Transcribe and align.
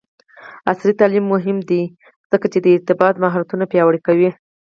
عصري 0.71 0.93
تعلیم 1.01 1.25
مهم 1.33 1.57
دی 1.69 1.81
ځکه 2.31 2.45
چې 2.51 2.59
د 2.61 2.67
ارتباط 2.75 3.15
مهارتونه 3.23 3.63
پیاوړی 3.71 3.99
کوي. 4.07 4.29